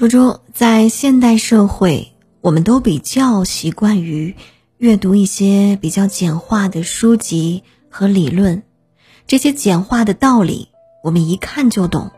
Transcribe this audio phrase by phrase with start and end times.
[0.00, 4.34] 猪猪，在现代社会，我们都比较习惯于
[4.78, 8.62] 阅读一些比较简化的书籍和理论，
[9.26, 10.68] 这些简化的道理，
[11.04, 12.12] 我们一看就懂，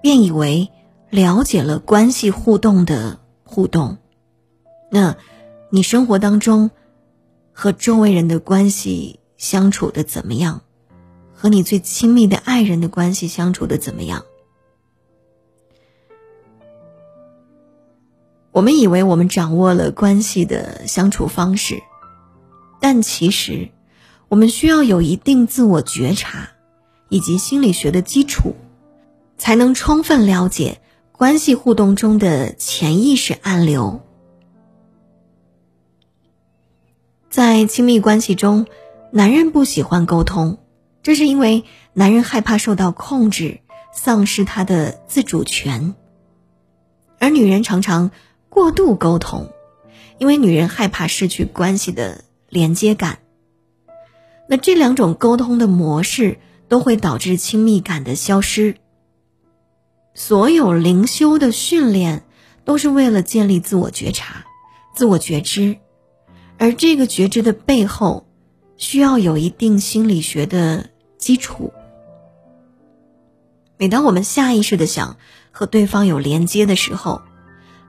[0.00, 0.70] 便以为
[1.10, 3.98] 了解了关系互动的互动。
[4.90, 5.18] 那，
[5.68, 6.70] 你生活当中
[7.52, 10.62] 和周围人的关系相处的怎么样？
[11.34, 14.24] 和你最亲密的爱人的关系相处的怎么样？
[18.60, 21.82] 我们以为我们掌握了关系的相处方式，
[22.78, 23.70] 但其实，
[24.28, 26.50] 我们需要有一定自我觉察，
[27.08, 28.54] 以及心理学的基础，
[29.38, 34.02] 才能充分了解关系互动中的潜意识暗流。
[37.30, 38.66] 在亲密关系中，
[39.10, 40.58] 男人不喜欢沟通，
[41.02, 45.94] 这是因为男人害怕受到控制，丧失他的自主权，
[47.18, 48.10] 而女人常常。
[48.50, 49.50] 过度沟通，
[50.18, 53.20] 因为女人害怕失去关系的连接感。
[54.48, 58.74] 那这两种沟通的模式都会导致亲密感的消失。
[60.12, 62.24] 所有灵修的训练
[62.64, 64.44] 都是为了建立自我觉察、
[64.94, 65.78] 自我觉知，
[66.58, 68.26] 而这个觉知的背后
[68.76, 71.72] 需要有一定心理学的基础。
[73.78, 75.16] 每当我们下意识的想
[75.52, 77.22] 和对方有连接的时候，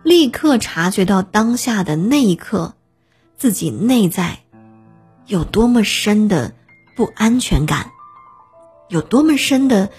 [0.03, 2.73] 立刻察觉到当下的那一刻，
[3.38, 4.39] 自己内在
[5.27, 6.53] 有多么深的
[6.95, 7.91] 不安全感，
[8.89, 9.91] 有多么深的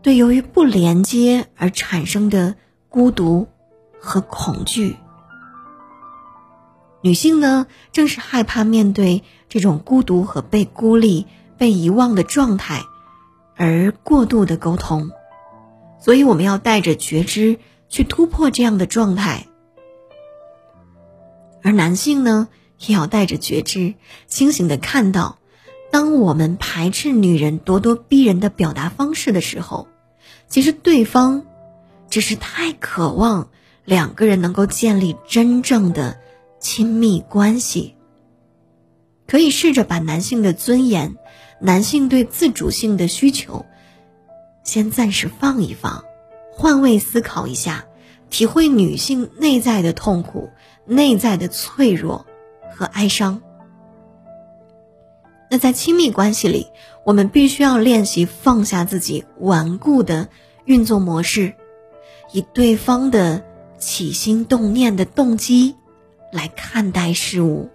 [0.00, 2.54] 对由于不连接而产生的
[2.88, 3.46] 孤独
[4.00, 4.96] 和恐惧。
[7.02, 11.26] 女性呢，正是害怕面对这种孤独和被孤立、
[11.58, 12.82] 被遗忘的状态，
[13.54, 15.10] 而过度的沟通，
[16.00, 17.58] 所以我们要带着觉知。
[17.96, 19.46] 去突破这样的状态，
[21.62, 22.48] 而男性呢，
[22.78, 23.94] 也要带着觉知，
[24.26, 25.38] 清醒的看到，
[25.90, 29.88] 当我们排斥女人咄咄逼人的表达方式的时候，
[30.46, 31.46] 其实对方
[32.10, 33.48] 只是太渴望
[33.86, 36.20] 两个人能够建立真正的
[36.60, 37.94] 亲密关系。
[39.26, 41.16] 可以试着把男性的尊严、
[41.62, 43.64] 男性对自主性的需求，
[44.64, 46.04] 先暂时放一放。
[46.56, 47.84] 换位思考一下，
[48.30, 50.48] 体会女性内在的痛苦、
[50.86, 52.24] 内在的脆弱
[52.74, 53.42] 和哀伤。
[55.50, 56.68] 那在亲密关系里，
[57.04, 60.28] 我们必须要练习放下自己顽固的
[60.64, 61.54] 运作模式，
[62.32, 63.44] 以对方的
[63.76, 65.76] 起心动念的动机
[66.32, 67.68] 来看待事物。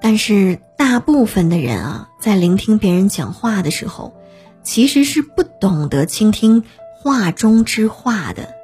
[0.00, 4.14] 但是，大部分的人啊，在聆听别人讲话的时候，
[4.64, 6.64] 其实是不懂得倾听
[6.96, 8.54] 话中之话的，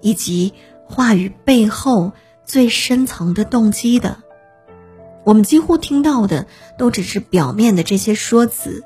[0.00, 0.52] 以及
[0.84, 2.12] 话语背后
[2.44, 4.18] 最深层的动机的。
[5.24, 6.46] 我们几乎听到的
[6.76, 8.82] 都只是表面的这些说辞，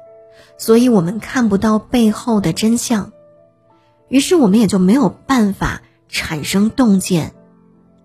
[0.58, 3.12] 所以我们看不到背后的真相，
[4.08, 7.34] 于是我们也就没有办法产生洞见，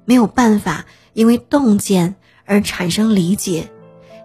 [0.06, 3.70] 没有办法因为洞见而产生理解，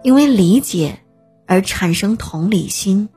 [0.03, 0.99] 因为理解
[1.45, 3.09] 而产生同理心。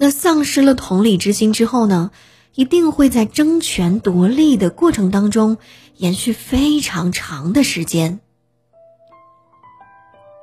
[0.00, 2.12] 那丧失了同理之心之后呢，
[2.54, 5.58] 一定会在争权夺利的过程当中
[5.96, 8.20] 延续非常长的时间。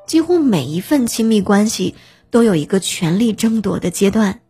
[0.05, 1.95] 几乎每一份亲密关系
[2.29, 4.41] 都有一个权力争夺的阶段，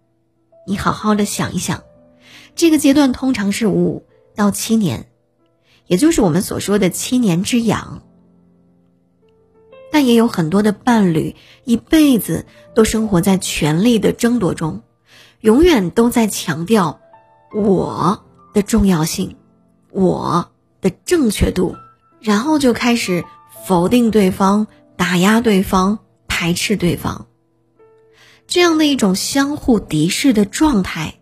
[0.67, 1.83] 你好好的想一想，
[2.55, 5.07] 这个阶段通常是五到七年，
[5.85, 8.01] 也就是我们所说的七年之痒。
[9.91, 14.81] 但也有很多的伴侣一辈子都生活在权力的争夺中。
[15.45, 17.01] 永远都在强调
[17.53, 19.35] 我的重要性，
[19.91, 20.49] 我
[20.81, 21.75] 的正确度，
[22.19, 23.23] 然后就开始
[23.63, 24.65] 否定对方、
[24.97, 27.27] 打压对方、排斥对方。
[28.47, 31.19] 这样的一种相互敌视的状态，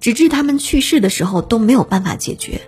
[0.00, 2.62] 直至他们去世的时候都没有办法解决。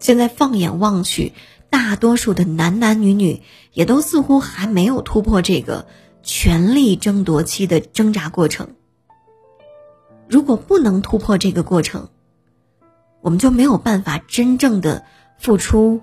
[0.00, 1.34] 现在放眼望去，
[1.68, 3.42] 大多数的男男女女
[3.74, 5.86] 也都似乎还没有突破这个
[6.22, 8.70] 权力争夺期的挣扎过程。
[10.28, 12.08] 如果不能突破这个过程，
[13.20, 15.04] 我们就没有办法真正的
[15.38, 16.00] 付出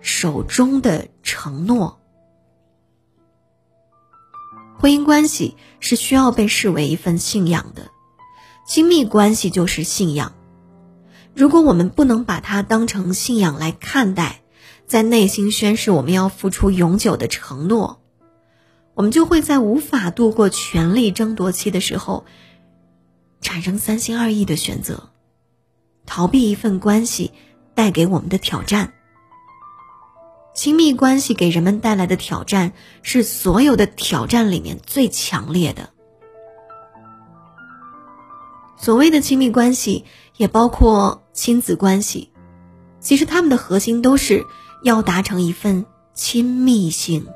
[0.00, 1.98] 手中的承诺。
[4.78, 7.90] 婚姻关系是需要被视为一份信仰的，
[8.66, 10.32] 亲密关系就是信仰。
[11.34, 14.42] 如果我们不能把它当成信仰来看待，
[14.86, 18.00] 在内心宣誓我们要付出永久的承诺，
[18.94, 22.26] 我们就会在无法度过权力争夺期的时候。
[23.42, 25.10] 产生三心二意的选择，
[26.06, 27.32] 逃避一份关系
[27.74, 28.94] 带给我们的挑战。
[30.54, 32.72] 亲密关系给人们带来的挑战
[33.02, 35.90] 是所有的挑战里面最强烈的。
[38.76, 40.04] 所谓的亲密关系，
[40.36, 42.32] 也包括亲子关系，
[43.00, 44.44] 其实他们的核心都是
[44.82, 47.26] 要达成一份亲密性。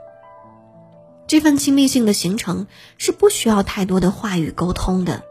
[1.26, 2.66] 这份亲密性的形成
[2.98, 5.24] 是不需要太多的话语沟通的，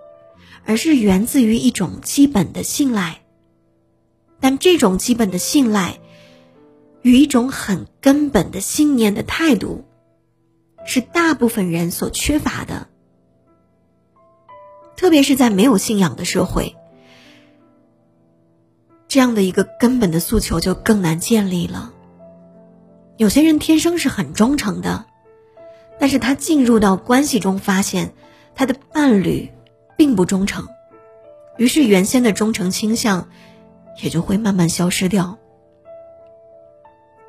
[0.66, 3.22] 而是源自于一种基本的信赖。
[4.40, 6.00] 但这种基本的信赖。
[7.02, 9.86] 与一种很根本的信念的态度，
[10.88, 12.88] 是大部分人所缺乏的。
[14.96, 16.76] 特别是在没有信仰的社会，
[19.08, 21.94] 这样的一个根本的诉求就更难建立了。
[23.18, 25.06] 有些人天生是很忠诚的，
[26.00, 28.16] 但是他进入到关系中，发现
[28.56, 29.52] 他的伴侣
[29.97, 30.68] 并不忠诚，
[31.57, 33.30] 于是原先的忠诚倾向
[34.01, 35.38] 也就会慢慢消失掉。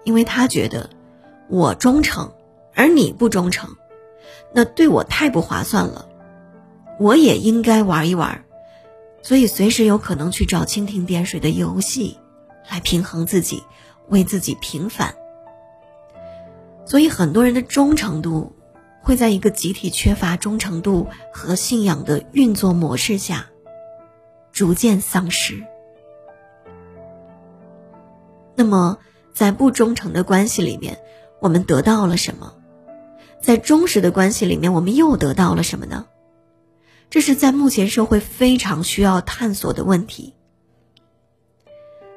[0.05, 0.91] 因为他觉得
[1.49, 2.33] 我忠诚，
[2.75, 3.71] 而你不忠诚，
[4.53, 6.09] 那对我太不划算了。
[6.99, 8.45] 我也应该玩一玩，
[9.23, 12.19] 所以随时有可能去找蜻蜓点水的游戏
[12.71, 13.63] 来平衡自己，
[14.09, 15.15] 为自己平反。
[16.85, 18.55] 所以很多人的忠诚度
[19.07, 23.47] 会在一个集体缺乏忠诚度和信仰的运作模式下
[24.51, 25.65] 逐渐丧失。
[28.57, 28.99] 那么。
[29.33, 30.99] 在不忠诚的关系里面，
[31.41, 32.55] 我们得到了什么？
[33.39, 36.07] 在忠实的关系里面，我们又得到了什么呢？
[37.11, 40.33] 这是在目前社会非常需要探索的问题。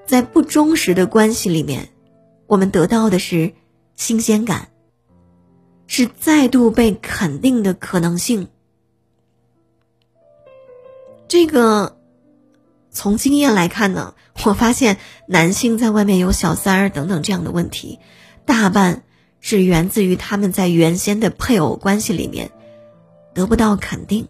[0.05, 1.89] 在不忠实的关系里面，
[2.47, 3.51] 我们得到的是
[3.97, 4.69] 新鲜感，
[5.89, 8.47] 是再度被肯定的可能性。
[11.27, 11.97] 这个。
[12.91, 14.97] 从经验来看呢，我发现
[15.27, 17.99] 男性在外面有小三儿等等这样的问题，
[18.45, 19.03] 大半
[19.39, 22.49] 是源自于他们在原先的配偶关系里面
[23.35, 24.27] 得不到肯定。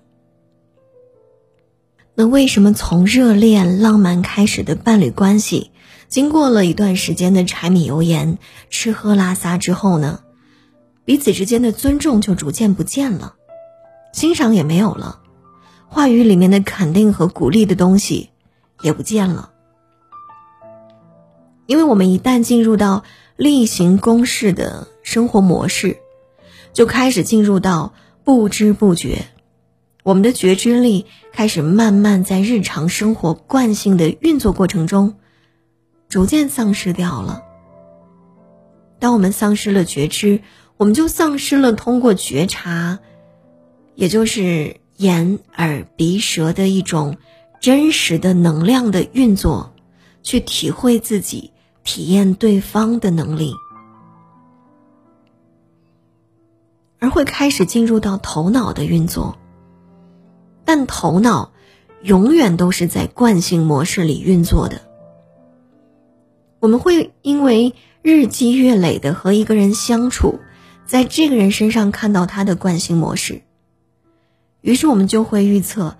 [2.16, 5.72] 那为什么从热恋浪漫开始的伴侣关系，
[6.10, 8.38] 经过了一段时间的柴米油盐、
[8.70, 10.20] 吃喝拉撒之后呢，
[11.10, 13.34] 彼此之间的尊重就逐渐不见了，
[14.14, 15.22] 欣赏也没有了，
[15.88, 18.30] 话语里面的肯定和鼓励的东西。
[18.84, 19.50] 也不见了，
[21.66, 23.04] 因为我们一旦进入到
[23.38, 25.98] 例行公事的生活模式，
[26.74, 29.26] 就开始进入到不知不觉，
[30.04, 35.16] 我们的觉知力开始慢慢在日常生活惯性的运作过程中，
[36.08, 37.42] 逐渐丧失掉了。
[39.00, 40.42] 当我们丧失了觉知，
[40.80, 43.00] 我们就丧失了通过觉察，
[43.96, 47.18] 也就是眼、耳、鼻、舌的一种。
[47.60, 49.74] 真实的能量的运作，
[50.24, 51.52] 去体会自己、
[51.84, 53.54] 体验对方的能力，
[57.00, 59.38] 而会开始进入到头脑的运作。
[60.64, 61.52] 但头脑
[62.02, 64.80] 永远都是在惯性模式里运作的。
[66.62, 70.40] 我们会因为日积月累的和一个人相处，
[70.90, 73.44] 在这个人身上看到他的惯性模式，
[74.62, 75.96] 于是我们就会预测。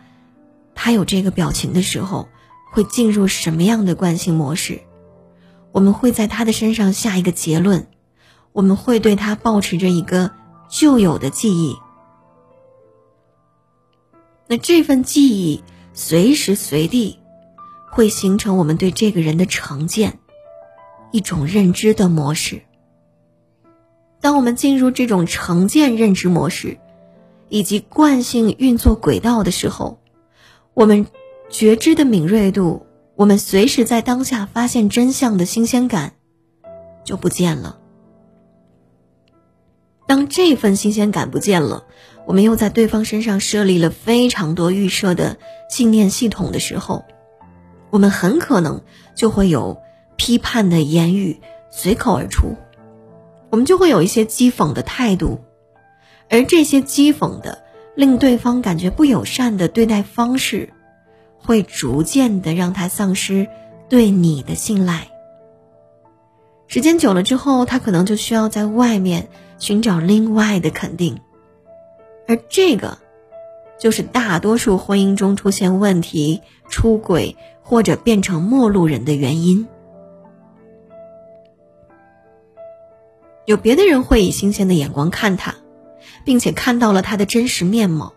[0.74, 2.27] 他有这个表情的时候，
[2.72, 4.81] 会进入什么样的惯性模式？
[5.72, 7.86] 我们会在他的身上下一个结论，
[8.51, 10.31] 我们会对他保持着一个
[10.72, 11.75] 旧有的记忆。
[14.48, 17.19] 那这份记忆随时随地
[17.91, 20.17] 会形成我们对这个人的成见，
[21.12, 22.63] 一种认知的模式。
[24.29, 26.77] 当我们进入这种成见认知模式
[27.48, 29.98] 以及惯性运作轨道的时候，
[30.75, 31.07] 我们
[31.50, 36.13] 觉知的敏锐度，我们随时在当下发现真相的新鲜感，
[37.03, 37.79] 就不见了。
[40.05, 41.86] 当这份新鲜感不见了，
[42.27, 45.38] 我们又在对方身上设立了非常多预设的
[45.71, 47.03] 信念系统的时候，
[47.89, 48.83] 我们很可能
[49.15, 49.79] 就会有
[50.17, 52.55] 批判的言语随口而出，
[53.50, 55.39] 我们就会有一些讥讽的态度，
[56.29, 57.63] 而这些讥讽的。
[57.96, 60.72] 令对方感觉不友善的对待方式，
[61.38, 63.46] 会逐渐的让他丧失
[63.89, 65.10] 对你的信赖。
[66.68, 69.27] 时间久了之后，他可能就需要在外面
[69.58, 71.20] 寻找另外的肯定，
[72.25, 73.00] 而这个，
[73.77, 79.68] 就是大多数婚姻中出现问题、出轨或者变成陌路人的原因。
[83.50, 85.56] 有别的人会以新鲜的眼光看他。
[86.25, 88.13] 并且看到了他的真实面貌，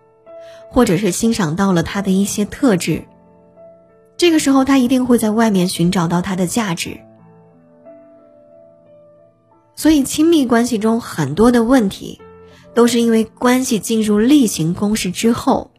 [0.68, 3.04] 或者是欣赏到了他的一些特质，
[4.18, 7.00] 这个时候他一定会在外面寻找到他的价值。
[9.74, 12.20] 所以，亲密关系中很多的问题，
[12.74, 15.70] 都是因为关系进入例行公事之后，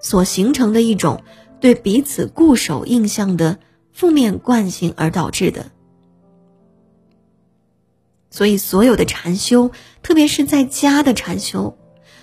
[0.00, 1.22] 所形成的一种
[1.60, 3.58] 对彼此固守印象的
[3.92, 5.66] 负面惯性而导致的。
[8.30, 9.70] 所以，所有的禅修，
[10.02, 11.76] 特别是在家的禅修，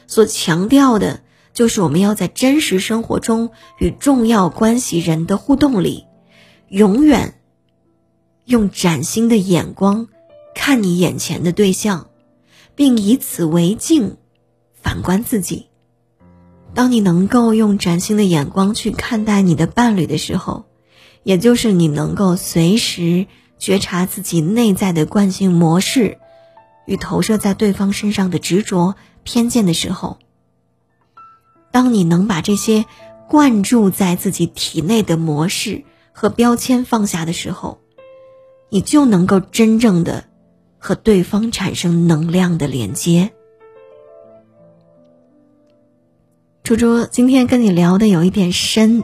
[0.07, 1.21] 所强调的
[1.53, 6.05] 就是我们要在真实生活中与重要关系人的互动里，
[6.69, 7.39] 永远
[8.45, 10.07] 用崭新的眼光。
[10.57, 12.07] 看你眼前的对象，
[12.75, 14.15] 并以此为镜，
[14.73, 15.67] 反观自己。
[16.73, 20.65] 当你能够用崭新的眼光去看待你的伴侣的时候，
[21.23, 23.27] 也就是你能够随时
[23.65, 26.19] 觉察自己内在的惯性模式
[26.85, 28.93] 与投射在对方身上的执着
[29.23, 30.19] 偏见的时候。
[31.71, 32.85] 当你能把这些
[33.27, 37.79] 灌注在自己体内的模式和标签放下的时候，
[38.69, 40.25] 你就能够真正的。
[40.77, 43.33] 和对方产生能量的连接。
[46.61, 49.03] 猪猪，今天跟你聊的有一点深，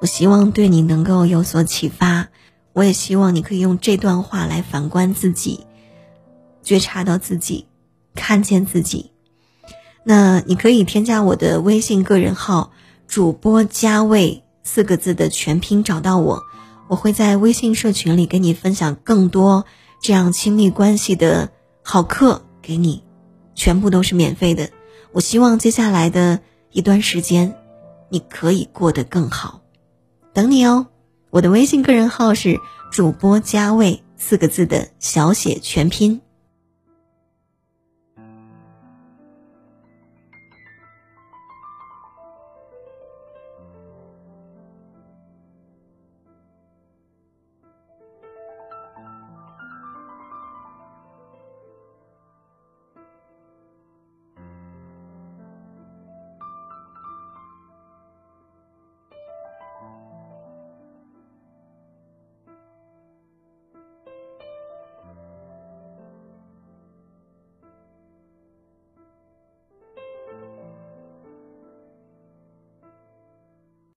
[0.00, 2.30] 我希望对你能够有所启发。
[2.72, 5.66] 我也希望你可以用这段话来反观自己，
[6.62, 7.66] 觉察到自己，
[8.14, 9.10] 看见自己。
[10.04, 12.72] 那你可以添加我的微信个人号
[13.06, 16.42] “主播加位”四个字的全拼找到我，
[16.88, 19.64] 我会在微信社群里跟你分享更多。
[20.02, 21.50] 这样亲密关系的
[21.82, 23.02] 好课给你，
[23.54, 24.70] 全部都是免费的。
[25.12, 27.54] 我希望接下来的一段时间，
[28.08, 29.60] 你可以过得更好，
[30.32, 30.86] 等你哦。
[31.30, 32.58] 我的微信个人号是
[32.90, 36.20] 主播加位四个字的小写全拼。